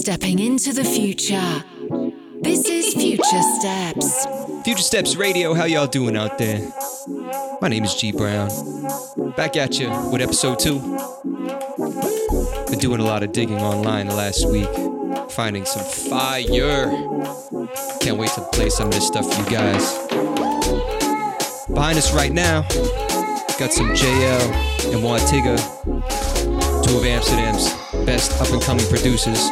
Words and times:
Stepping 0.00 0.38
into 0.38 0.72
the 0.72 0.84
future. 0.84 1.64
This 2.40 2.68
is 2.68 2.94
Future 2.94 3.42
Steps. 3.58 4.26
Future 4.64 4.82
Steps 4.82 5.16
Radio, 5.16 5.52
how 5.54 5.64
y'all 5.64 5.86
doing 5.86 6.16
out 6.16 6.38
there? 6.38 6.60
My 7.60 7.68
name 7.68 7.84
is 7.84 7.94
G 7.94 8.10
Brown. 8.10 8.48
Back 9.36 9.56
at 9.56 9.78
you 9.78 9.90
with 10.10 10.22
episode 10.22 10.58
two. 10.58 10.78
Been 12.70 12.78
doing 12.78 13.00
a 13.00 13.04
lot 13.04 13.22
of 13.22 13.32
digging 13.32 13.60
online 13.60 14.06
the 14.06 14.14
last 14.14 14.48
week, 14.48 14.68
finding 15.30 15.64
some 15.66 15.84
fire. 15.84 16.90
Can't 18.00 18.16
wait 18.16 18.30
to 18.30 18.48
play 18.52 18.70
some 18.70 18.88
of 18.88 18.94
this 18.94 19.06
stuff 19.06 19.30
for 19.32 19.42
you 19.42 19.50
guys. 19.50 19.98
Behind 21.68 21.98
us 21.98 22.12
right 22.14 22.32
now, 22.32 22.62
got 23.58 23.72
some 23.72 23.90
JL 23.90 24.92
and 24.92 25.02
Wantiga, 25.02 25.56
two 26.84 26.96
of 26.96 27.04
Amsterdam's 27.04 27.72
best 28.06 28.40
up 28.40 28.50
and 28.50 28.62
coming 28.62 28.86
producers. 28.88 29.50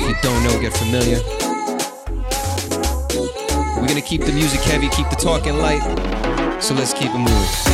If 0.00 0.06
you 0.06 0.14
don't 0.22 0.44
know, 0.44 0.60
get 0.60 0.76
familiar. 0.76 1.18
We're 3.80 3.88
gonna 3.88 4.00
keep 4.00 4.22
the 4.22 4.32
music 4.32 4.60
heavy, 4.60 4.88
keep 4.90 5.10
the 5.10 5.16
talking 5.16 5.58
light. 5.58 5.82
So 6.62 6.74
let's 6.74 6.92
keep 6.92 7.10
it 7.10 7.18
moving. 7.18 7.67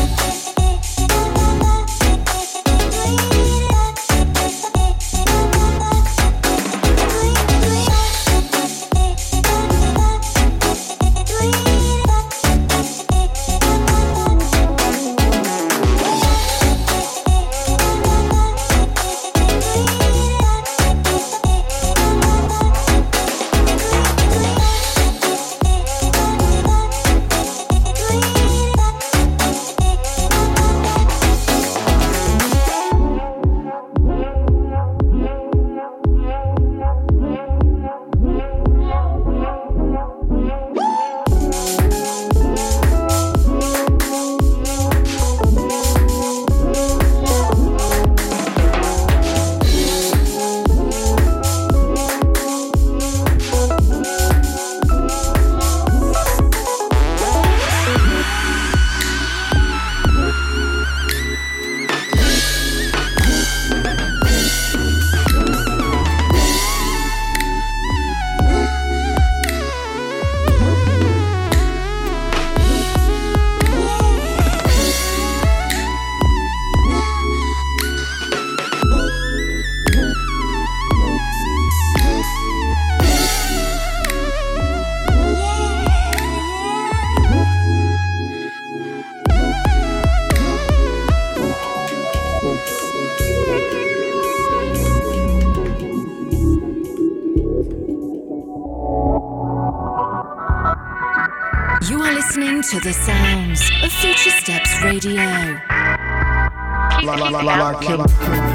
La, 107.17 107.31
la, 107.31 107.43
la, 107.43 108.54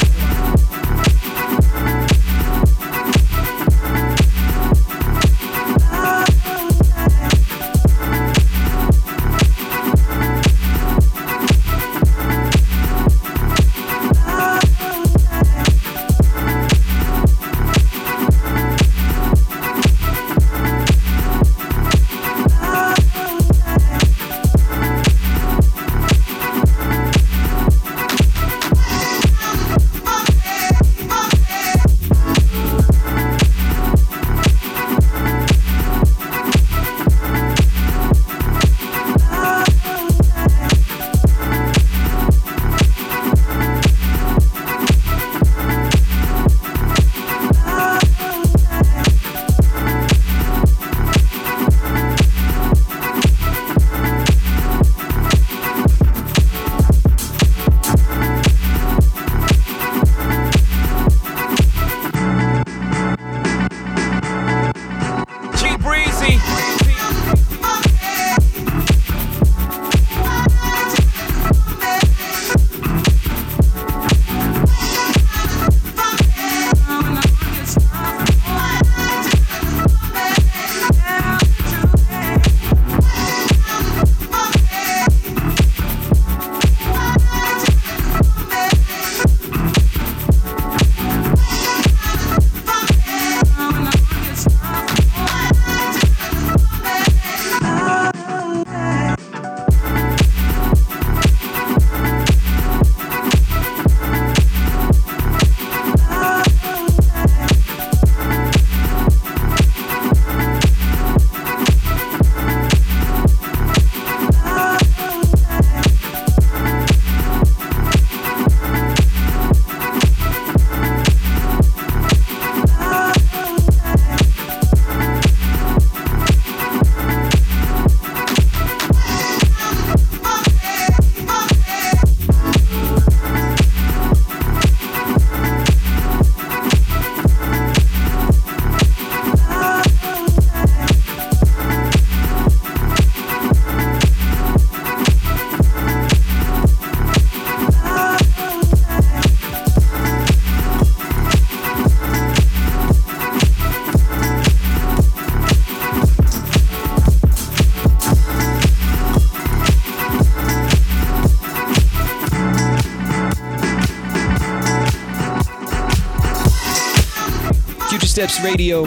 Steps 168.19 168.43
Radio. 168.43 168.83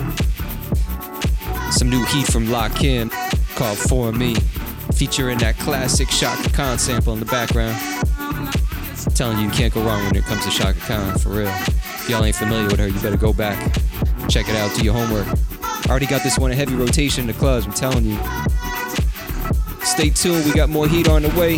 Some 1.70 1.88
new 1.88 2.04
heat 2.04 2.26
from 2.26 2.50
Lock 2.50 2.74
Kim 2.74 3.08
called 3.54 3.78
For 3.78 4.12
Me, 4.12 4.34
featuring 4.92 5.38
that 5.38 5.58
classic 5.58 6.08
Chaka 6.08 6.50
Khan 6.50 6.78
sample 6.78 7.14
in 7.14 7.20
the 7.20 7.24
background. 7.24 7.74
telling 9.14 9.38
you, 9.38 9.46
you 9.46 9.50
can't 9.50 9.72
go 9.72 9.82
wrong 9.84 10.04
when 10.04 10.16
it 10.16 10.24
comes 10.24 10.44
to 10.44 10.50
Chaka 10.50 10.78
Khan, 10.80 11.18
for 11.18 11.30
real. 11.30 11.48
If 11.48 12.10
y'all 12.10 12.22
ain't 12.22 12.36
familiar 12.36 12.66
with 12.66 12.78
her, 12.78 12.88
you 12.88 13.00
better 13.00 13.16
go 13.16 13.32
back, 13.32 13.58
check 14.28 14.50
it 14.50 14.56
out, 14.56 14.76
do 14.76 14.84
your 14.84 14.92
homework. 14.92 15.26
I 15.62 15.86
already 15.88 16.04
got 16.04 16.22
this 16.22 16.38
one 16.38 16.50
a 16.50 16.54
heavy 16.54 16.74
rotation 16.74 17.22
in 17.22 17.26
the 17.28 17.32
clubs, 17.32 17.64
I'm 17.64 17.72
telling 17.72 18.04
you. 18.04 18.18
Stay 19.82 20.10
tuned, 20.10 20.44
we 20.44 20.52
got 20.52 20.68
more 20.68 20.86
heat 20.86 21.08
on 21.08 21.22
the 21.22 21.30
way. 21.40 21.56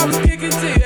I 0.00 0.06
was 0.06 0.16
kicking 0.18 0.50
to 0.50 0.77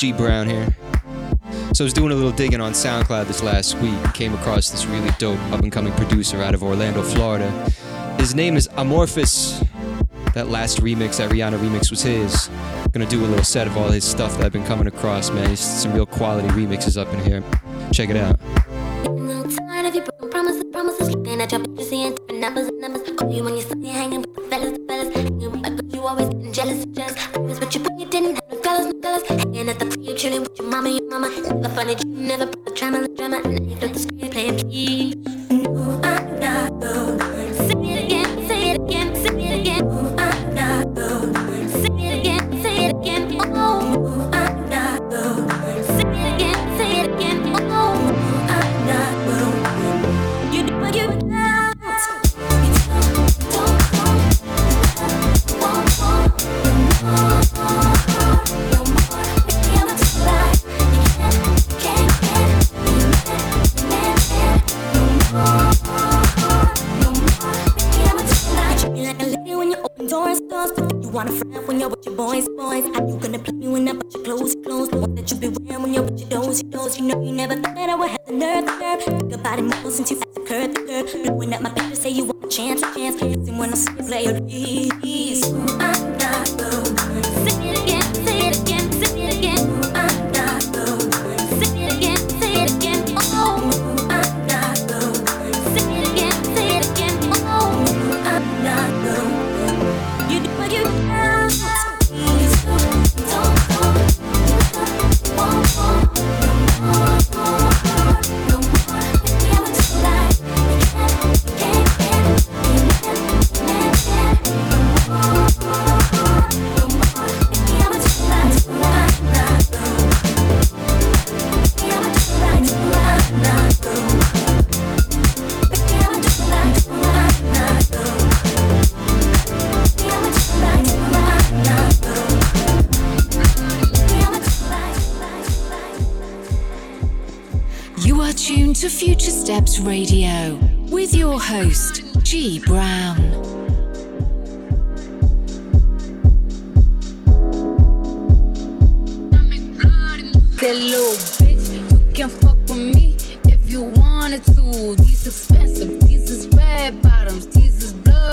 G 0.00 0.14
Brown 0.14 0.48
here. 0.48 0.66
So 1.74 1.84
I 1.84 1.86
was 1.86 1.92
doing 1.92 2.10
a 2.10 2.14
little 2.14 2.32
digging 2.32 2.62
on 2.62 2.72
SoundCloud 2.72 3.26
this 3.26 3.42
last 3.42 3.74
week, 3.80 4.02
came 4.14 4.32
across 4.32 4.70
this 4.70 4.86
really 4.86 5.10
dope 5.18 5.38
up 5.52 5.60
and 5.60 5.70
coming 5.70 5.92
producer 5.92 6.40
out 6.40 6.54
of 6.54 6.62
Orlando, 6.62 7.02
Florida. 7.02 7.50
His 8.18 8.34
name 8.34 8.56
is 8.56 8.66
Amorphous. 8.78 9.62
That 10.32 10.48
last 10.48 10.78
remix, 10.78 11.18
that 11.18 11.30
Rihanna 11.30 11.58
remix 11.58 11.90
was 11.90 12.00
his. 12.00 12.48
Gonna 12.92 13.04
do 13.04 13.22
a 13.22 13.28
little 13.28 13.44
set 13.44 13.66
of 13.66 13.76
all 13.76 13.90
his 13.90 14.04
stuff 14.04 14.38
that 14.38 14.46
I've 14.46 14.52
been 14.54 14.64
coming 14.64 14.86
across, 14.86 15.30
man. 15.30 15.50
He's 15.50 15.60
some 15.60 15.92
real 15.92 16.06
quality 16.06 16.48
remixes 16.48 16.98
up 16.98 17.12
in 17.12 17.22
here. 17.22 17.42
Check 17.92 18.08
it 18.08 18.16
out. 18.16 18.39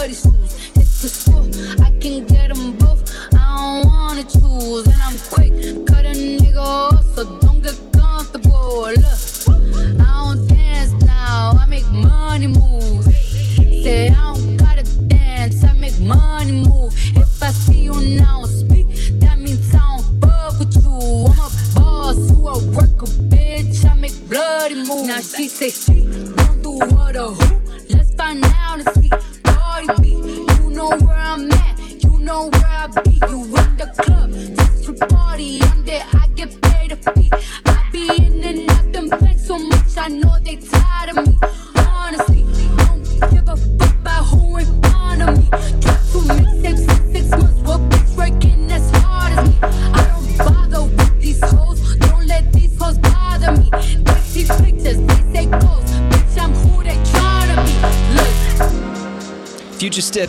It's 0.10 0.24
shoes. 0.24 0.54
Hit 0.74 0.86
the 1.02 1.10
school 1.10 1.84
I 1.84 1.92
can 2.00 2.26
get. 2.28 2.47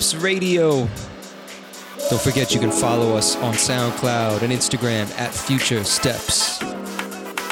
Steps 0.00 0.23
Radio. 0.23 0.88
Don't 2.09 2.21
forget 2.21 2.55
you 2.55 2.61
can 2.61 2.71
follow 2.71 3.17
us 3.17 3.35
on 3.37 3.55
SoundCloud 3.55 4.43
and 4.43 4.52
Instagram 4.52 5.11
at 5.19 5.35
Future 5.35 5.83
Steps. 5.83 6.61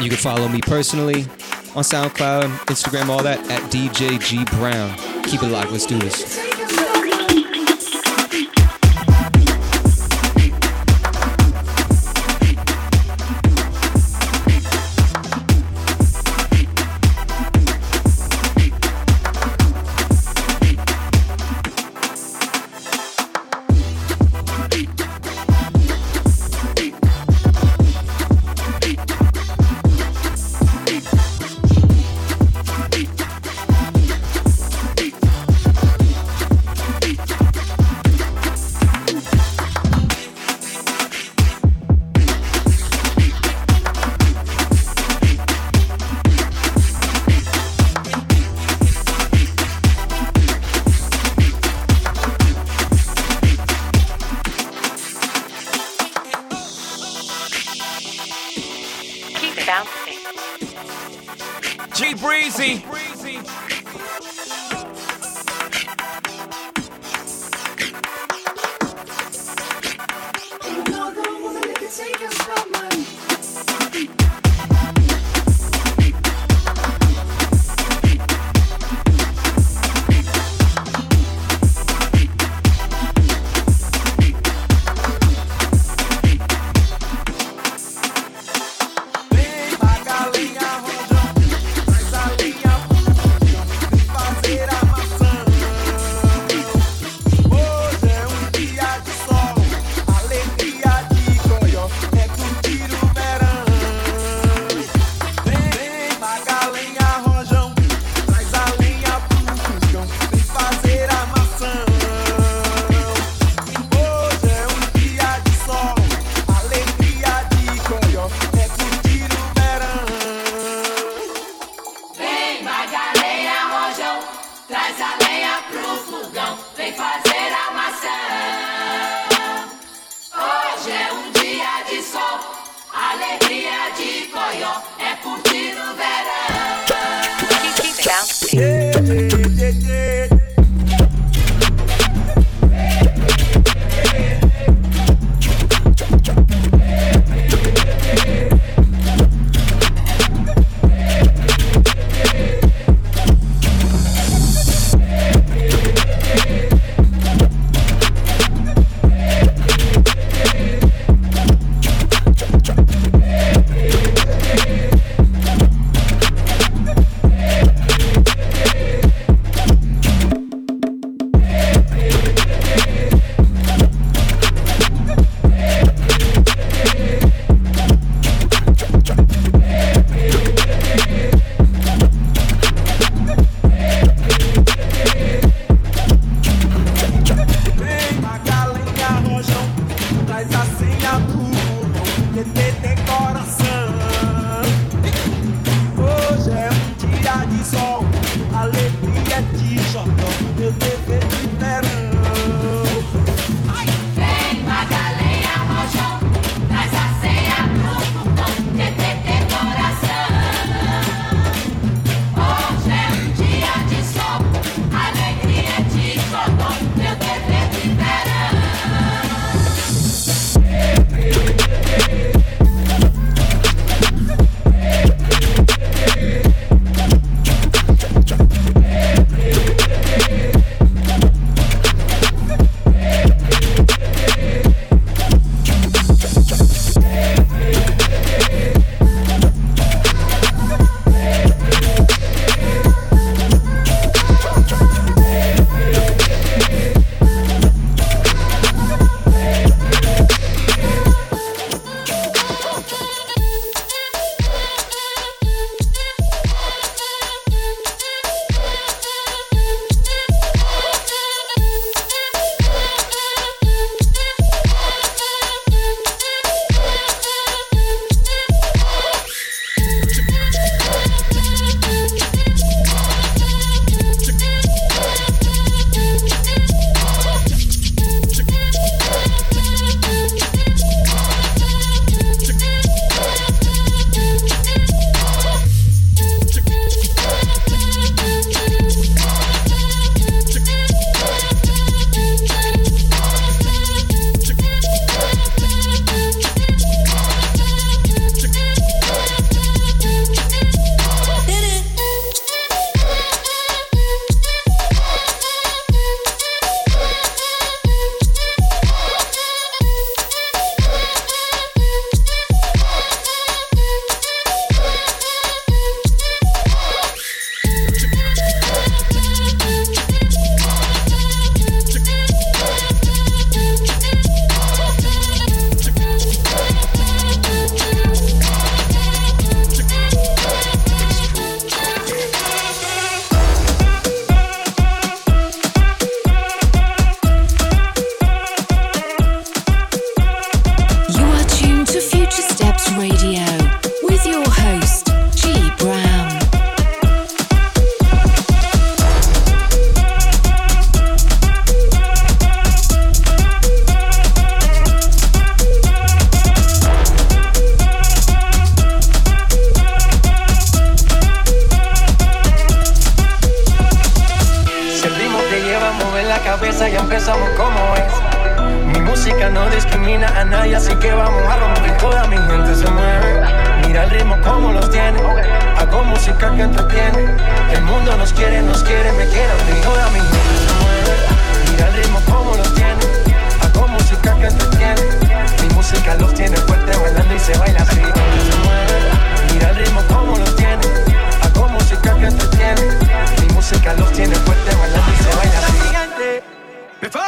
You 0.01 0.09
can 0.09 0.17
follow 0.17 0.47
me 0.47 0.61
personally 0.61 1.23
on 1.75 1.83
SoundCloud, 1.83 2.49
Instagram, 2.67 3.09
all 3.09 3.23
that 3.25 3.41
at 3.51 3.63
DJ 3.73 4.21
G 4.21 4.45
Brown. 4.57 4.97
Keep 5.25 5.43
it 5.43 5.49
locked. 5.49 5.73
Let's 5.73 5.87
do 5.87 5.99
this. 5.99 6.36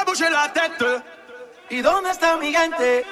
bouger 0.09 0.31
la 0.31 0.49
tête. 0.49 1.03
Et 1.71 1.83
dónde 1.83 2.11
está 2.11 2.37
mi 2.39 2.51
gente? 2.51 3.05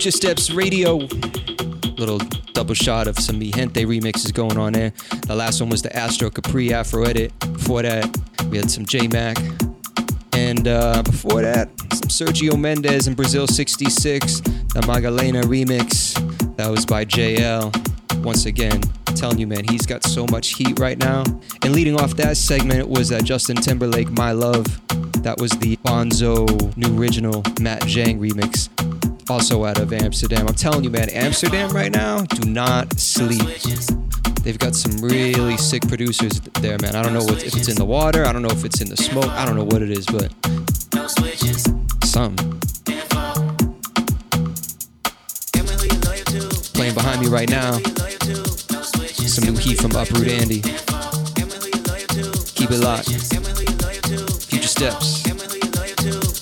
Future 0.00 0.16
Steps 0.16 0.50
Radio. 0.50 0.96
Little 1.98 2.16
double 2.54 2.72
shot 2.72 3.06
of 3.06 3.18
some 3.18 3.38
Mi 3.38 3.50
Gente 3.50 3.84
remixes 3.84 4.32
going 4.32 4.56
on 4.56 4.72
there. 4.72 4.94
The 5.26 5.34
last 5.34 5.60
one 5.60 5.68
was 5.68 5.82
the 5.82 5.94
Astro 5.94 6.30
Capri 6.30 6.72
Afro 6.72 7.02
Edit. 7.04 7.38
Before 7.40 7.82
that, 7.82 8.08
we 8.48 8.56
had 8.56 8.70
some 8.70 8.86
J 8.86 9.08
Mac. 9.08 9.36
And 10.32 10.66
uh, 10.66 11.02
before 11.02 11.42
that, 11.42 11.68
some 11.92 12.08
Sergio 12.08 12.58
Mendes 12.58 13.08
in 13.08 13.14
Brazil 13.14 13.46
66, 13.46 14.40
the 14.40 14.80
Magalenha 14.86 15.42
remix. 15.42 16.14
That 16.56 16.70
was 16.70 16.86
by 16.86 17.04
JL. 17.04 18.24
Once 18.24 18.46
again, 18.46 18.80
telling 19.16 19.38
you, 19.38 19.46
man, 19.46 19.64
he's 19.68 19.84
got 19.84 20.02
so 20.04 20.24
much 20.30 20.54
heat 20.54 20.78
right 20.78 20.96
now. 20.96 21.24
And 21.62 21.74
leading 21.74 22.00
off 22.00 22.16
that 22.16 22.38
segment 22.38 22.88
was 22.88 23.10
that 23.10 23.24
Justin 23.24 23.56
Timberlake, 23.56 24.08
My 24.12 24.32
Love. 24.32 24.64
That 25.22 25.38
was 25.38 25.50
the 25.50 25.76
Bonzo 25.84 26.74
new 26.78 26.98
original 26.98 27.42
Matt 27.60 27.82
Zhang 27.82 28.18
remix, 28.18 28.70
also 29.28 29.64
out 29.64 29.78
of 29.78 29.92
Amsterdam. 29.92 30.46
I'm 30.46 30.54
telling 30.54 30.84
you, 30.84 30.90
man, 30.90 31.10
Amsterdam 31.10 31.70
right 31.70 31.92
now, 31.92 32.22
do 32.22 32.48
not 32.48 32.98
sleep. 32.98 33.42
They've 34.42 34.58
got 34.58 34.74
some 34.74 34.96
really 35.02 35.56
sick 35.56 35.86
producers 35.86 36.40
there, 36.60 36.78
man. 36.80 36.96
I 36.96 37.02
don't 37.02 37.12
know 37.12 37.26
if 37.28 37.44
it's 37.44 37.68
in 37.68 37.76
the 37.76 37.84
water, 37.84 38.24
I 38.24 38.32
don't 38.32 38.42
know 38.42 38.48
if 38.48 38.64
it's 38.64 38.80
in 38.80 38.88
the 38.88 38.96
smoke, 38.96 39.28
I 39.28 39.44
don't 39.44 39.56
know 39.56 39.64
what 39.64 39.82
it 39.82 39.90
is, 39.90 40.06
but 40.06 40.32
some. 42.04 42.36
Playing 46.72 46.94
behind 46.94 47.20
me 47.20 47.28
right 47.28 47.50
now, 47.50 47.78
some 49.26 49.44
new 49.44 49.56
heat 49.60 49.78
from 49.80 49.90
Uproot 49.92 50.28
Andy. 50.28 50.62
Keep 52.54 52.70
it 52.70 52.80
locked. 52.80 53.10
Future 54.46 54.68
steps. 54.68 55.22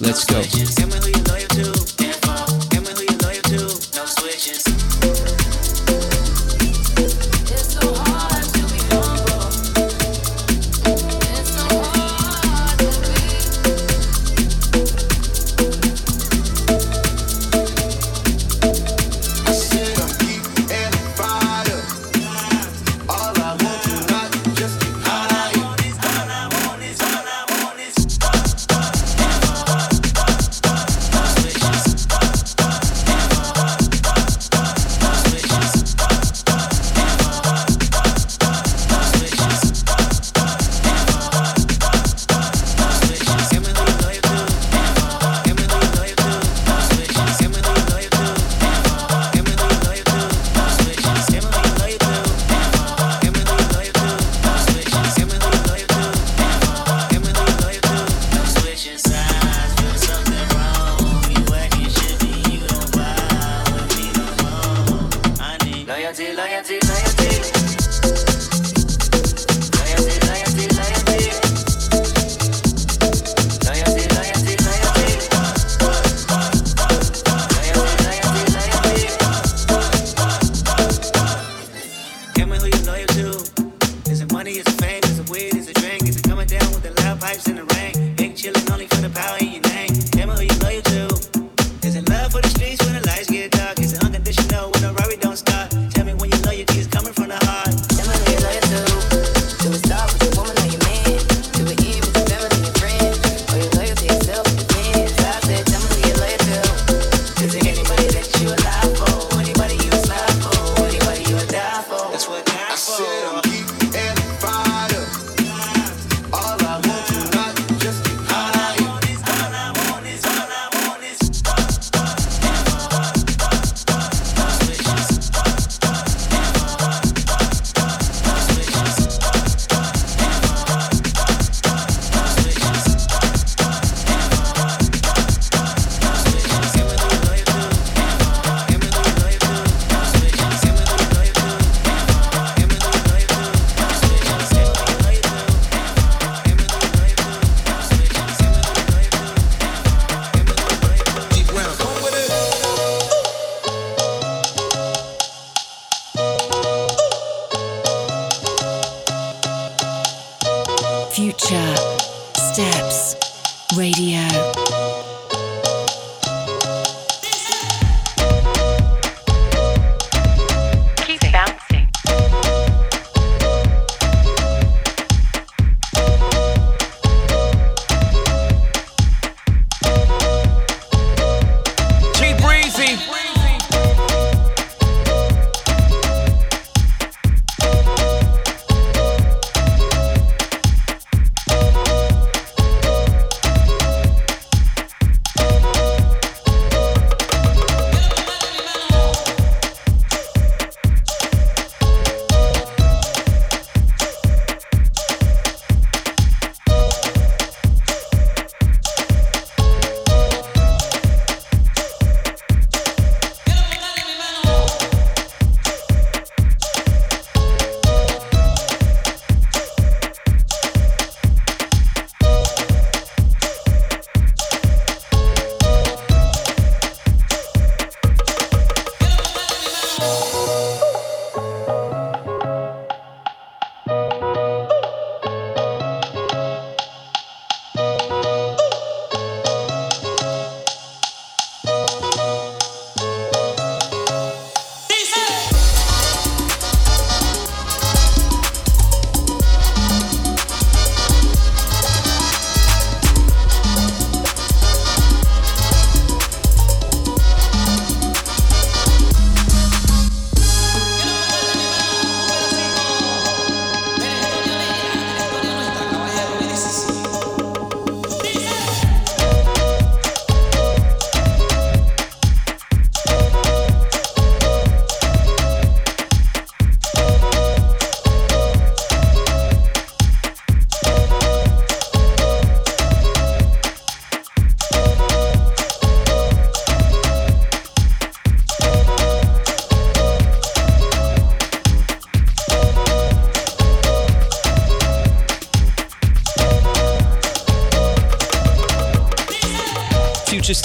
Let's 0.00 0.24
go. 0.24 1.27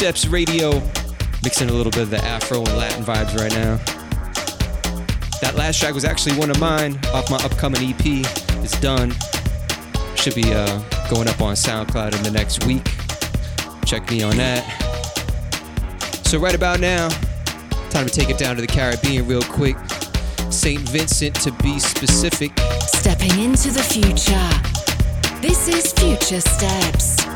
Steps 0.03 0.27
Radio, 0.27 0.81
mixing 1.45 1.69
a 1.69 1.71
little 1.71 1.89
bit 1.89 2.01
of 2.01 2.09
the 2.09 2.21
Afro 2.25 2.57
and 2.57 2.75
Latin 2.75 3.05
vibes 3.05 3.39
right 3.39 3.53
now. 3.53 3.77
That 5.39 5.55
last 5.55 5.79
track 5.79 5.93
was 5.93 6.03
actually 6.03 6.37
one 6.37 6.49
of 6.49 6.59
mine 6.59 6.99
off 7.13 7.31
my 7.31 7.37
upcoming 7.37 7.81
EP. 7.81 8.05
It's 8.61 8.77
done. 8.81 9.13
Should 10.15 10.35
be 10.35 10.53
uh, 10.53 10.81
going 11.09 11.29
up 11.29 11.39
on 11.39 11.53
SoundCloud 11.53 12.17
in 12.17 12.23
the 12.23 12.31
next 12.31 12.65
week. 12.65 12.83
Check 13.85 14.11
me 14.11 14.23
on 14.23 14.35
that. 14.35 14.65
So, 16.25 16.37
right 16.37 16.53
about 16.53 16.81
now, 16.81 17.07
time 17.89 18.05
to 18.05 18.11
take 18.11 18.29
it 18.29 18.37
down 18.37 18.57
to 18.57 18.61
the 18.61 18.67
Caribbean 18.67 19.25
real 19.25 19.43
quick. 19.43 19.77
St. 20.49 20.81
Vincent 20.81 21.35
to 21.35 21.51
be 21.63 21.79
specific. 21.79 22.51
Stepping 22.81 23.39
into 23.39 23.71
the 23.71 23.81
future. 23.81 24.49
This 25.39 25.69
is 25.69 25.93
Future 25.93 26.41
Steps. 26.41 27.32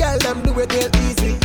Girl 0.00 0.18
them 0.20 0.40
do 0.42 0.58
it 0.58 0.72
real 0.72 0.90
easy. 1.04 1.36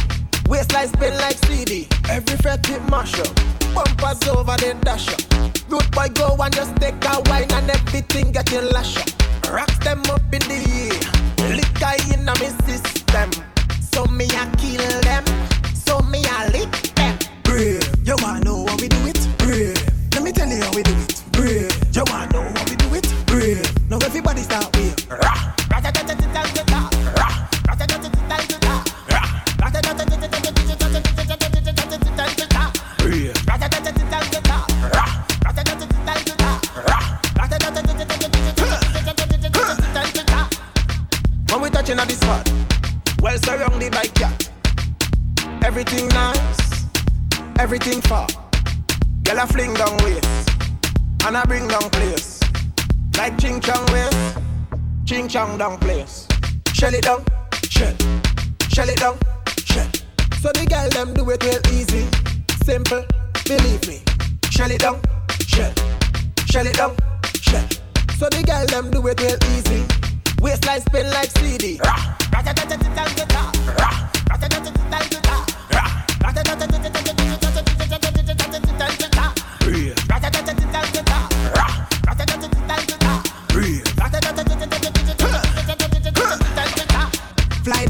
Waistline 0.48 0.88
spin 0.88 1.14
like 1.18 1.38
CD. 1.46 1.88
Every 2.10 2.38
fret 2.38 2.68
it 2.70 2.82
mash 2.90 3.20
up. 3.20 3.36
Bumpers 3.76 4.28
over 4.30 4.56
then 4.58 4.80
dash 4.80 5.10
up. 5.10 5.22
Root 5.70 5.92
boy 5.92 6.08
go 6.14 6.38
and 6.40 6.56
just 6.56 6.74
take 6.78 7.04
a 7.04 7.22
wine 7.26 7.52
and 7.52 7.70
everything 7.70 8.32
get 8.32 8.50
you 8.52 8.62
lash 8.62 8.96
up. 8.98 9.10
Rocks 9.52 9.78
them 9.80 10.02
up 10.16 10.22
in 10.32 10.44
the 10.52 10.60
air. 10.84 11.00
Liquor 11.58 11.96
in 12.14 12.24
me 12.40 12.50
system. 12.68 13.30
So 13.92 14.06
me 14.06 14.26
a 14.26 14.44
kill 14.56 14.88
them. 15.02 15.26
So 15.74 16.00
me 16.12 16.24
a 16.24 16.50
lick 16.52 16.72
them. 16.96 17.20
Brave. 17.44 17.84
You 18.06 18.16
wanna 18.22 18.46
know 18.46 18.66
how 18.68 18.78
we 18.78 18.88
do 18.88 19.02
it? 19.06 19.20
Brave. 19.38 19.76
Let 20.14 20.24
me 20.24 20.32
tell 20.32 20.48
you 20.48 20.64
how 20.64 20.72
we 20.74 20.84
do 20.84 20.94
it. 20.94 21.24
Brave. 21.34 21.76
You 21.94 22.04
wanna 22.08 22.32
know 22.32 22.44
how 22.56 22.66
we 22.70 22.76
do 22.78 22.96
it? 22.96 23.08
Brave. 23.28 23.90
Now 23.90 23.98
everybody 23.98 24.44
start 24.44 24.75
far. 48.08 48.28
Girl 49.24 49.40
I 49.40 49.46
fling 49.46 49.74
down 49.74 49.98
waist, 50.04 50.50
and 51.26 51.38
I 51.38 51.44
bring 51.46 51.68
down 51.68 51.90
place. 51.90 52.40
Like 53.18 53.38
ching 53.38 53.60
chong 53.62 53.86
waist, 53.92 54.38
ching 55.06 55.28
chong 55.28 55.58
down 55.58 55.78
place. 55.80 56.28
Shell 56.74 56.94
it 56.94 57.04
down, 57.04 57.24
shell, 57.64 57.96
shell 58.70 58.90
it 58.90 58.98
down, 58.98 59.18
shell. 59.66 59.90
So 60.42 60.52
the 60.52 60.66
girl 60.70 60.90
them 60.90 61.14
do 61.14 61.30
it 61.32 61.44
real 61.44 61.62
easy, 61.74 62.06
simple, 62.64 63.04
believe 63.46 63.88
me. 63.88 64.02
Shell 64.52 64.72
it 64.72 64.82
down, 64.82 65.02
shell, 65.48 65.74
shell 66.48 66.68
it 66.68 66.76
down, 66.76 66.96
shell. 67.42 67.68
So 68.18 68.30
the 68.30 68.44
girl 68.46 68.66
them 68.68 68.92
do 68.92 69.06
it 69.08 69.20
real 69.22 69.38
easy. 69.56 69.84
Waistline 70.42 70.82
spin 70.82 71.10
like 71.12 71.32
CD. 71.32 71.80
Rah, 71.84 72.16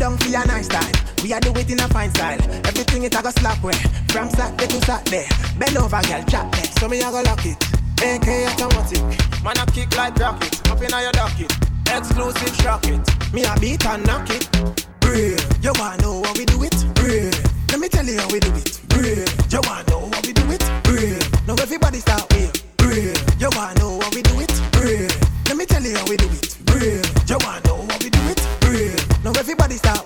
down 0.05 0.17
for 0.19 0.29
your 0.29 0.45
nice 0.45 0.67
time. 0.67 0.93
We 1.23 1.33
are 1.33 1.39
do 1.39 1.49
it 1.55 1.71
in 1.71 1.79
a 1.79 1.87
fine 1.87 2.11
style. 2.11 2.37
Everything 2.69 3.03
it 3.03 3.15
a 3.17 3.23
go 3.23 3.31
slap 3.31 3.63
way. 3.63 3.73
From 4.13 4.29
Saturday 4.29 4.67
to 4.67 4.85
Saturday. 4.85 5.25
Bend 5.57 5.77
over, 5.77 6.01
girl, 6.05 6.23
chop 6.29 6.53
it. 6.59 6.69
So 6.77 6.87
me 6.87 6.99
a 6.99 7.09
go 7.09 7.21
lock 7.25 7.43
it. 7.43 7.57
AK 8.05 8.27
automatic. 8.53 9.01
Man 9.43 9.57
a 9.57 9.65
kick 9.73 9.95
like 9.97 10.15
rocket. 10.17 10.53
Up 10.69 10.81
in 10.81 10.93
your 10.93 11.11
docket. 11.11 11.51
Exclusive 11.89 12.55
shock 12.61 12.85
it. 12.85 13.01
Me 13.33 13.45
a 13.45 13.53
beat 13.59 13.83
and 13.87 14.05
knock 14.05 14.29
it. 14.29 14.45
Brave. 14.99 15.41
You 15.63 15.73
wanna 15.79 16.01
know 16.03 16.21
how 16.23 16.33
we 16.37 16.45
do 16.45 16.61
it? 16.61 16.77
Brave. 16.93 17.33
Let 17.71 17.79
me 17.79 17.89
tell 17.89 18.05
you 18.05 18.19
how 18.19 18.29
we 18.29 18.39
do 18.39 18.53
it. 18.53 18.81
Brave. 18.89 19.25
You 19.49 19.61
wanna 19.65 19.89
know 19.89 20.09
how 20.13 20.21
we 20.21 20.33
do 20.33 20.45
it? 20.51 20.63
Brave. 20.83 21.47
Now 21.47 21.55
everybody 21.55 21.99
start 21.99 22.29
with 22.33 22.53
brave. 22.77 23.17
You 23.39 23.49
wanna 23.57 23.79
know 23.79 23.99
how 24.01 24.11
we 24.13 24.21
do 24.21 24.39
it? 24.39 24.53
Brave. 24.71 25.09
Let 25.47 25.57
me 25.57 25.65
tell 25.65 25.81
you 25.81 25.97
how 25.97 26.05
we 26.05 26.17
do 26.17 26.29
it. 26.29 26.57
Brave. 26.65 27.05
You 27.27 27.37
wanna 27.41 27.61
know 27.65 27.74
everybody 29.37 29.75
stop. 29.75 30.04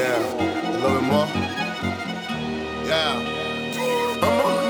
Yeah. 0.00 0.16
A 0.16 0.80
little 0.80 0.98
bit 0.98 1.02
more. 1.02 1.26
Yeah. 2.86 3.20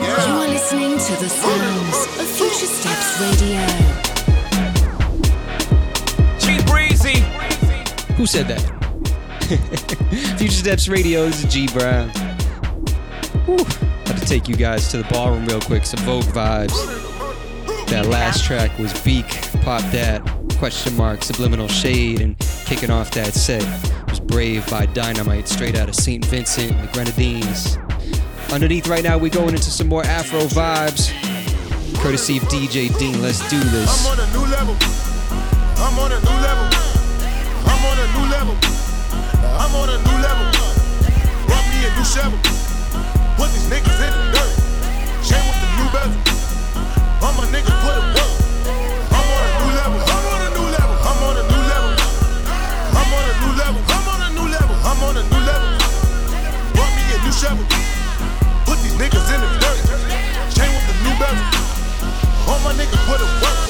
Yeah. 0.02 0.26
You 0.26 0.32
are 0.42 0.48
listening 0.48 0.98
to 0.98 1.12
the 1.22 1.28
sounds 1.28 1.98
of 2.18 2.26
Future 2.26 2.66
Steps 2.66 3.20
Radio. 3.20 3.64
G 6.40 6.58
Breezy. 6.66 7.20
Who 8.14 8.26
said 8.26 8.48
that? 8.48 8.60
Future 10.36 10.52
Steps 10.52 10.88
Radio 10.88 11.20
is 11.20 11.44
G 11.44 11.68
Brown. 11.68 12.08
Whew. 13.46 13.64
Had 14.06 14.16
to 14.18 14.26
take 14.26 14.48
you 14.48 14.56
guys 14.56 14.90
to 14.90 14.96
the 14.96 15.04
ballroom 15.04 15.46
real 15.46 15.60
quick. 15.60 15.86
Some 15.86 16.00
Vogue 16.00 16.24
vibes. 16.24 16.74
That 17.86 18.06
last 18.06 18.42
track 18.44 18.76
was 18.80 18.92
Beak. 19.02 19.28
Pop 19.62 19.82
that. 19.92 20.28
Question 20.58 20.96
mark. 20.96 21.22
Subliminal 21.22 21.68
shade. 21.68 22.20
And 22.20 22.36
kicking 22.66 22.90
off 22.90 23.12
that 23.12 23.32
set. 23.32 23.89
Brave 24.30 24.68
by 24.70 24.86
Dynamite, 24.86 25.48
straight 25.48 25.76
out 25.76 25.88
of 25.88 25.94
St. 25.96 26.24
Vincent 26.24 26.70
and 26.70 26.88
the 26.88 26.92
Grenadines. 26.92 27.76
Underneath 28.52 28.86
right 28.86 29.02
now, 29.02 29.18
we're 29.18 29.30
going 29.30 29.50
into 29.50 29.70
some 29.70 29.88
more 29.88 30.04
Afro 30.04 30.40
vibes, 30.40 31.10
courtesy 32.00 32.36
of 32.36 32.44
DJ 32.44 32.96
Dean. 32.98 33.20
Let's 33.20 33.40
do 33.50 33.58
this. 33.58 34.06
I'm 34.06 34.12
on 34.12 34.20
a 34.20 34.32
new 34.32 34.46
level. 34.46 34.76
I'm 35.82 35.98
on 35.98 36.12
a 36.12 36.20
new 36.20 36.38
level. 36.46 36.66
I'm 37.66 37.82
on 37.90 37.98
a 37.98 38.06
new 38.14 38.26
level. 38.30 38.56
I'm 39.58 39.74
on 39.74 39.88
a 39.90 39.98
new 39.98 40.18
level. 40.22 40.46
Brought 41.46 41.66
me 41.74 41.84
a 41.84 41.90
new 41.98 42.06
shovel. 42.06 42.38
Put 43.36 43.50
these 43.50 43.66
niggas 43.66 43.98
in 43.98 44.12
the 44.14 44.24
dirt. 44.30 44.52
Chain 45.26 45.42
with 45.42 45.58
the 45.58 45.68
new 45.74 45.88
bezel. 45.90 46.22
All 47.26 47.34
my 47.34 47.46
niggas 47.50 47.80
put 47.82 47.98
it 47.98 48.19
shovel. 57.40 57.64
Put 58.66 58.78
these 58.82 58.92
niggas 59.00 59.28
in 59.34 59.40
the 59.40 59.48
dirt. 59.64 59.80
Chain 60.52 60.68
with 60.76 60.86
the 60.88 60.96
new 61.04 61.14
bezel. 61.16 61.40
All 62.46 62.60
my 62.60 62.72
niggas 62.74 63.00
put 63.08 63.18
it 63.18 63.42
work. 63.42 63.69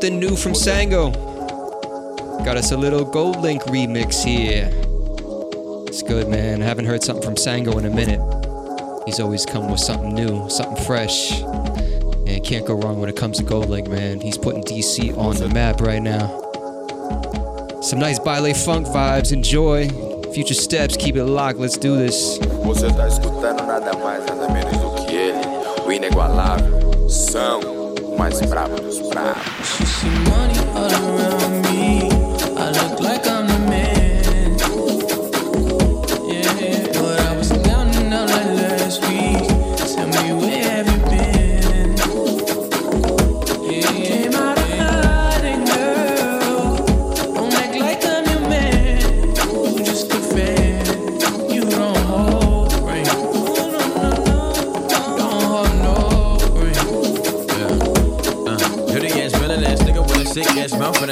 Something 0.00 0.18
new 0.18 0.34
from 0.34 0.52
Sango. 0.52 1.12
Got 2.42 2.56
us 2.56 2.72
a 2.72 2.76
little 2.78 3.04
GoldLink 3.04 3.60
remix 3.64 4.24
here. 4.24 4.70
It's 5.88 6.02
good, 6.02 6.26
man. 6.26 6.62
I 6.62 6.64
haven't 6.64 6.86
heard 6.86 7.04
something 7.04 7.22
from 7.22 7.34
Sango 7.34 7.78
in 7.78 7.84
a 7.84 7.90
minute. 7.90 8.18
He's 9.04 9.20
always 9.20 9.44
come 9.44 9.70
with 9.70 9.78
something 9.78 10.14
new, 10.14 10.48
something 10.48 10.82
fresh. 10.84 11.42
And 11.42 12.42
can't 12.42 12.64
go 12.66 12.76
wrong 12.76 12.98
when 12.98 13.10
it 13.10 13.16
comes 13.16 13.36
to 13.40 13.44
GoldLink, 13.44 13.88
man. 13.88 14.22
He's 14.22 14.38
putting 14.38 14.62
DC 14.62 15.14
on 15.18 15.36
the 15.36 15.50
map 15.50 15.82
right 15.82 16.00
now. 16.00 16.28
Some 17.82 17.98
nice 17.98 18.18
baile 18.18 18.54
funk 18.54 18.86
vibes. 18.86 19.34
Enjoy. 19.34 19.90
Future 20.32 20.54
steps, 20.54 20.96
keep 20.96 21.16
it 21.16 21.26
locked. 21.26 21.58
Let's 21.58 21.76
do 21.76 21.98
this. 21.98 22.38
Você 22.64 22.88
tá 22.88 23.06
escutando 23.06 23.66
nada 23.66 23.92
mais, 23.98 24.24
nada 24.24 24.48
menos 24.50 24.78
do 24.78 25.04
que 25.04 25.14
ele, 25.14 25.46
o 25.84 25.92
inigualável, 25.92 27.06
são 27.06 27.60
mais 28.16 28.40
brabo 28.40 28.80
dos 28.80 28.98
bravos. 29.10 29.49
Money 30.08 30.58
all 30.70 30.90
around 30.90 31.09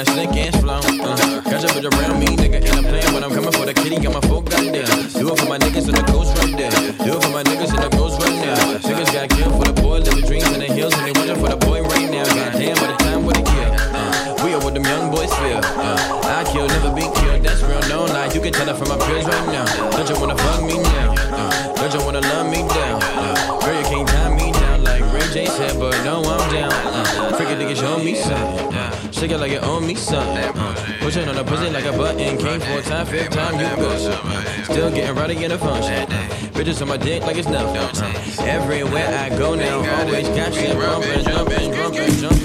a 0.09 0.13
stink 0.13 0.37
ass 0.37 0.55
flow. 0.61 0.79
Uh, 0.79 1.41
got 1.41 1.61
your 1.61 1.71
bitch 1.71 1.87
around 1.91 2.19
me, 2.19 2.27
nigga, 2.27 2.57
and 2.57 2.75
I'm 2.77 2.83
playing 2.83 3.13
when 3.13 3.23
I'm 3.23 3.31
coming 3.31 3.51
for 3.51 3.65
the 3.65 3.73
kitty. 3.73 3.97
Got 3.99 4.13
my 4.13 4.21
folk 4.27 4.49
got 4.49 4.63
there. 4.63 4.85
Do 4.85 5.31
it 5.31 5.39
for 5.39 5.45
my 5.45 5.57
niggas 5.57 5.87
and 5.87 5.97
the 5.97 6.05
ghost 6.11 6.37
right 6.37 6.55
there. 6.57 6.71
Do 7.05 7.17
it 7.17 7.23
for 7.23 7.29
my 7.29 7.43
niggas 7.43 7.73
and 7.73 7.83
the 7.83 7.89
ghost 7.95 8.21
right 8.21 8.37
now. 8.41 8.55
Niggas 8.79 9.11
got 9.13 9.29
killed 9.29 9.53
for 9.57 9.65
the 9.71 9.81
boy, 9.81 9.99
living 9.99 10.25
dreams 10.25 10.49
in 10.53 10.59
the 10.59 10.71
hills, 10.71 10.93
and 10.93 11.05
they 11.05 11.13
waiting 11.19 11.39
for 11.39 11.49
the 11.49 11.57
boy 11.57 11.81
right 11.81 12.09
now. 12.09 12.25
Goddamn, 12.25 12.75
by 12.77 12.87
the 12.87 12.97
time 13.03 13.25
with 13.25 13.37
a 13.37 13.43
kill. 13.43 13.71
Uh, 13.93 14.45
we 14.45 14.53
are 14.53 14.61
what 14.63 14.73
them 14.73 14.85
young 14.85 15.11
boys 15.11 15.33
feel. 15.41 15.61
Uh, 15.63 16.37
I 16.37 16.43
kill, 16.51 16.67
never 16.67 16.91
be 16.93 17.05
killed. 17.19 17.43
That's 17.43 17.61
real, 17.61 17.81
no 17.89 18.05
lie. 18.05 18.31
You 18.33 18.41
can 18.41 18.53
tell 18.53 18.69
it 18.69 18.77
from 18.77 18.89
my 18.89 18.97
peers 19.05 19.25
right 19.25 19.47
now. 19.51 19.65
Don't 19.91 20.07
you 20.09 20.17
wanna 20.19 20.37
fuck 20.37 20.63
me 20.63 20.77
now? 20.77 21.15
Uh, 21.33 21.73
don't 21.75 21.93
you 21.93 22.01
wanna 22.05 22.21
love 22.21 22.47
me 22.47 22.61
down? 22.67 23.01
Uh, 23.03 23.59
girl, 23.61 23.75
you 23.75 23.85
can't 23.85 24.07
tie 24.07 24.31
me 24.33 24.51
down 24.51 24.83
like 24.83 25.03
Ray 25.13 25.27
J 25.33 25.45
said, 25.45 25.79
but 25.79 25.95
no, 26.03 26.23
I'm 26.23 26.43
down. 26.53 26.71
Uh, 26.71 27.35
freaking 27.35 27.59
nigga, 27.59 27.75
show 27.75 27.97
me 27.99 28.15
something. 28.15 28.58
Shake 29.19 29.31
it 29.31 29.37
like 29.37 29.51
it 29.51 29.61
owe 29.63 29.81
me 29.81 29.95
something. 29.95 30.57
Uh, 30.57 30.97
push 31.01 31.17
it 31.17 31.27
on 31.27 31.35
the 31.35 31.43
pussy 31.43 31.69
like 31.69 31.83
a 31.83 31.91
button. 31.91 32.37
Came 32.37 32.61
for 32.61 32.79
a 32.79 32.81
time, 32.81 33.05
fifth 33.05 33.31
time, 33.31 33.59
you. 33.59 33.65
Uh, 33.65 34.63
still 34.63 34.89
getting 34.89 35.13
rowdy 35.13 35.43
in 35.43 35.51
the 35.51 35.57
function. 35.57 36.09
Uh, 36.09 36.29
bitches 36.55 36.81
on 36.81 36.87
my 36.87 36.95
dick 36.95 37.23
like 37.23 37.35
it's 37.35 37.49
nothing. 37.49 38.01
Uh, 38.01 38.47
everywhere 38.47 39.09
I 39.19 39.27
go 39.37 39.55
now, 39.55 39.79
always 39.99 40.29
got 40.29 40.53
shit 40.53 40.73
bumping, 40.73 41.25
jumping, 41.25 41.73
jumping, 41.73 42.15
jumping. 42.15 42.38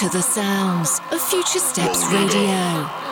To 0.00 0.08
the 0.08 0.22
sounds 0.22 1.00
of 1.12 1.20
Future 1.20 1.60
Steps 1.60 2.04
Radio. 2.12 3.04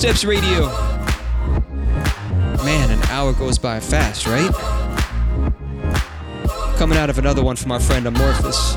Steps 0.00 0.24
Radio. 0.24 0.66
Man, 2.64 2.90
an 2.90 3.02
hour 3.10 3.34
goes 3.34 3.58
by 3.58 3.78
fast, 3.80 4.26
right? 4.26 4.50
Coming 6.78 6.96
out 6.96 7.10
of 7.10 7.18
another 7.18 7.42
one 7.44 7.54
from 7.54 7.70
our 7.70 7.80
friend 7.80 8.06
Amorphous. 8.06 8.76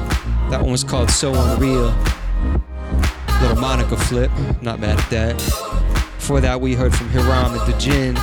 That 0.49 0.59
one 0.59 0.71
was 0.71 0.83
called 0.83 1.09
So 1.09 1.33
Unreal. 1.33 1.95
Little 3.39 3.55
Monica 3.55 3.95
flip. 3.95 4.31
Not 4.61 4.81
mad 4.81 4.99
at 4.99 5.09
that. 5.11 5.37
Before 6.17 6.41
that, 6.41 6.59
we 6.59 6.75
heard 6.75 6.93
from 6.93 7.07
Hiram 7.07 7.57
at 7.57 7.65
the 7.67 7.77
Gin. 7.77 8.17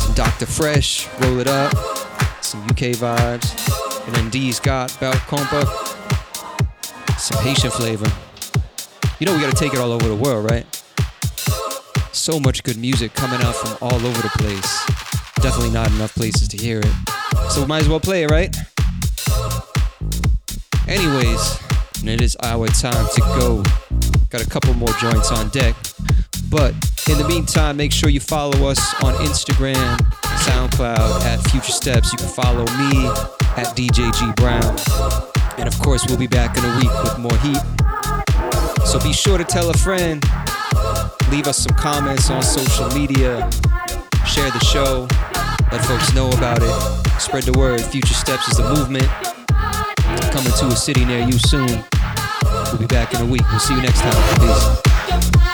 Some 0.00 0.14
Dr. 0.14 0.46
Fresh, 0.46 1.06
Roll 1.20 1.38
It 1.38 1.46
Up. 1.46 1.72
Some 2.42 2.60
UK 2.62 2.98
vibes. 2.98 4.04
And 4.08 4.16
then 4.16 4.30
D's 4.30 4.58
got 4.58 4.98
Belt 4.98 5.14
Compa. 5.28 5.64
Some 7.20 7.40
Haitian 7.44 7.70
flavor. 7.70 8.10
You 9.20 9.26
know 9.26 9.32
we 9.36 9.40
gotta 9.40 9.54
take 9.54 9.74
it 9.74 9.78
all 9.78 9.92
over 9.92 10.08
the 10.08 10.16
world, 10.16 10.50
right? 10.50 10.66
So 12.22 12.38
much 12.38 12.62
good 12.62 12.76
music 12.76 13.14
coming 13.14 13.40
out 13.42 13.56
from 13.56 13.76
all 13.82 13.96
over 13.96 14.22
the 14.22 14.30
place. 14.38 14.86
Definitely 15.42 15.70
not 15.70 15.90
enough 15.90 16.14
places 16.14 16.46
to 16.50 16.56
hear 16.56 16.78
it. 16.78 17.50
So 17.50 17.66
might 17.66 17.80
as 17.80 17.88
well 17.88 17.98
play 17.98 18.22
it, 18.22 18.30
right? 18.30 18.56
Anyways, 20.86 21.58
and 21.98 22.08
it 22.08 22.20
is 22.20 22.36
our 22.44 22.68
time 22.68 23.08
to 23.14 23.20
go. 23.36 23.64
Got 24.30 24.40
a 24.40 24.48
couple 24.48 24.72
more 24.74 24.92
joints 25.00 25.32
on 25.32 25.48
deck. 25.48 25.74
But 26.48 26.74
in 27.10 27.18
the 27.18 27.26
meantime, 27.26 27.76
make 27.76 27.90
sure 27.90 28.08
you 28.08 28.20
follow 28.20 28.68
us 28.68 28.78
on 29.02 29.14
Instagram, 29.14 29.98
SoundCloud 30.22 31.22
at 31.22 31.40
Future 31.50 31.72
Steps. 31.72 32.12
You 32.12 32.18
can 32.18 32.28
follow 32.28 32.66
me 32.78 33.04
at 33.56 33.74
DJG 33.74 34.36
Brown. 34.36 34.78
And 35.58 35.66
of 35.66 35.76
course, 35.80 36.06
we'll 36.06 36.18
be 36.18 36.28
back 36.28 36.56
in 36.56 36.64
a 36.64 36.76
week 36.76 37.02
with 37.02 37.18
more 37.18 37.36
heat. 37.38 37.58
So 38.86 39.00
be 39.00 39.12
sure 39.12 39.38
to 39.38 39.44
tell 39.44 39.70
a 39.70 39.74
friend, 39.74 40.22
leave 41.32 41.46
us 41.46 41.56
some 41.56 41.74
comments 41.76 42.28
on 42.28 42.42
social 42.42 42.90
media, 42.90 43.50
share 44.26 44.50
the 44.50 44.60
show, 44.62 45.08
let 45.72 45.82
folks 45.86 46.12
know 46.12 46.30
about 46.32 46.58
it, 46.60 47.10
spread 47.18 47.42
the 47.44 47.58
word. 47.58 47.80
Future 47.80 48.12
Steps 48.12 48.48
is 48.48 48.58
the 48.58 48.68
movement. 48.68 49.08
Coming 50.30 50.52
to 50.52 50.66
a 50.66 50.76
city 50.76 51.06
near 51.06 51.24
you 51.24 51.38
soon. 51.38 51.82
We'll 52.66 52.78
be 52.78 52.86
back 52.86 53.14
in 53.14 53.22
a 53.22 53.26
week. 53.26 53.50
We'll 53.50 53.60
see 53.60 53.74
you 53.74 53.80
next 53.80 54.00
time. 54.02 54.40
Peace. 54.40 55.51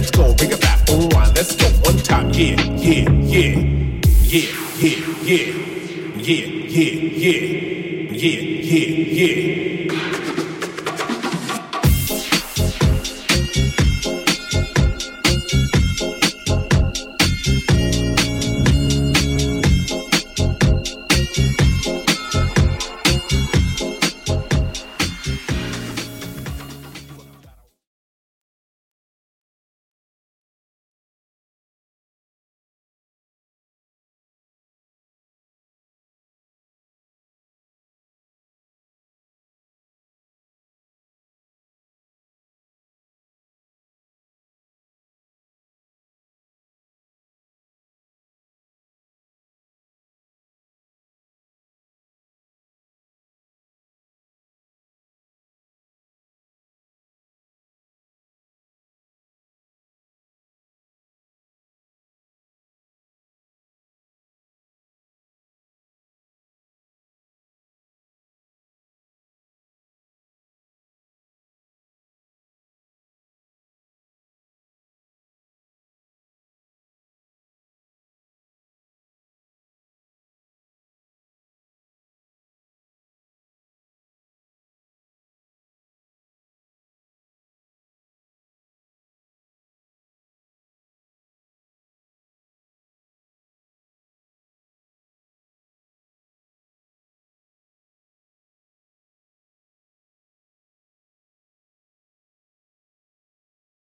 let's 0.00 0.10
go. 0.10 0.34
Bring 0.34 0.50
it 0.50 0.60
back, 0.60 0.80
all 0.88 1.08
right, 1.08 1.30
let's 1.36 1.54
go. 1.54 1.66
One 1.84 1.98
time, 1.98 2.30
yeah, 2.30 2.56
yeah, 2.76 3.10
yeah, 3.20 3.58
yeah, 4.22 4.48
yeah, 4.78 5.12
yeah, 5.22 6.16
yeah. 6.16 6.59